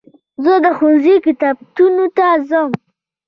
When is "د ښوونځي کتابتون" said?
0.63-1.95